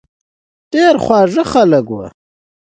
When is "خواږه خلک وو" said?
1.03-2.05